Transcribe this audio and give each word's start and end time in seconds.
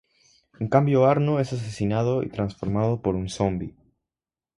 En 0.59 0.67
cambio 0.67 1.05
Arno 1.05 1.39
es 1.39 1.53
asesinado 1.53 2.23
y 2.23 2.29
transformado 2.29 3.03
por 3.03 3.13
un 3.15 3.29
zombi. 3.29 3.75